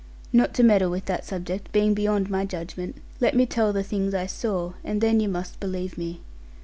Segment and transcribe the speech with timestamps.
[0.33, 4.15] Not to meddle with that subject, being beyond my judgment, let me tell the things
[4.15, 6.21] I saw, and then you must believe me.